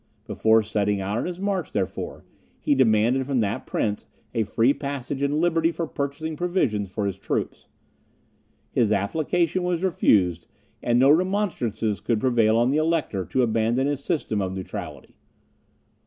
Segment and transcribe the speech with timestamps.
[0.25, 2.25] Before setting out on his march, therefore,
[2.59, 7.19] he demanded from that prince a free passage and liberty for purchasing provisions for his
[7.19, 7.67] troops.
[8.71, 10.47] His application was refused,
[10.81, 15.17] and no remonstrances could prevail on the Elector to abandon his system of neutrality.